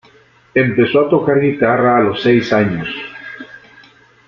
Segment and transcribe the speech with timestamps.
[0.55, 2.89] Empezó a tocar guitarra a los seis años.